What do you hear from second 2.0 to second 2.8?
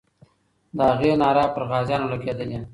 لګېدلې.